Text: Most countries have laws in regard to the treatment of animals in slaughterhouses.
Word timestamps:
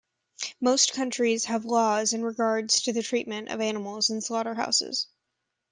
Most 0.59 0.93
countries 0.93 1.45
have 1.45 1.63
laws 1.63 2.11
in 2.13 2.23
regard 2.23 2.69
to 2.69 2.91
the 2.91 3.03
treatment 3.03 3.49
of 3.49 3.61
animals 3.61 4.09
in 4.09 4.19
slaughterhouses. 4.19 5.05